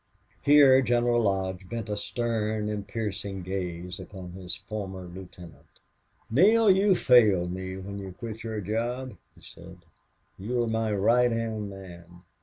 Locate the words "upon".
3.99-4.31